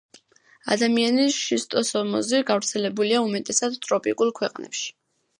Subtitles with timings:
[0.75, 4.89] ადამიანის შისტოსომოზი გავრცელებულია უმეტესად ტროპიკულ ქვეყნებში.